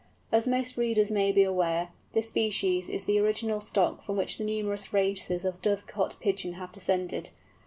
[0.31, 4.43] As most readers may be aware, this species is the original stock from which the
[4.43, 7.29] numerous races of dovecot Pigeon have descended.